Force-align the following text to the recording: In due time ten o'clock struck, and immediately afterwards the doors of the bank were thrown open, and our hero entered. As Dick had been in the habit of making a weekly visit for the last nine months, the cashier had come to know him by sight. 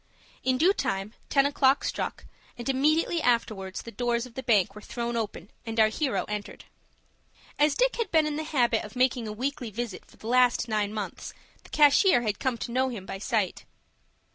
In 0.43 0.57
due 0.57 0.73
time 0.73 1.13
ten 1.29 1.45
o'clock 1.45 1.83
struck, 1.83 2.25
and 2.57 2.67
immediately 2.67 3.21
afterwards 3.21 3.83
the 3.83 3.91
doors 3.91 4.25
of 4.25 4.33
the 4.33 4.41
bank 4.41 4.73
were 4.73 4.81
thrown 4.81 5.15
open, 5.15 5.51
and 5.63 5.79
our 5.79 5.89
hero 5.89 6.23
entered. 6.23 6.65
As 7.59 7.75
Dick 7.75 7.97
had 7.97 8.09
been 8.09 8.25
in 8.25 8.35
the 8.35 8.43
habit 8.43 8.83
of 8.83 8.95
making 8.95 9.27
a 9.27 9.31
weekly 9.31 9.69
visit 9.69 10.03
for 10.03 10.17
the 10.17 10.25
last 10.25 10.67
nine 10.67 10.91
months, 10.91 11.35
the 11.63 11.69
cashier 11.69 12.23
had 12.23 12.39
come 12.39 12.57
to 12.57 12.71
know 12.71 12.89
him 12.89 13.05
by 13.05 13.19
sight. 13.19 13.65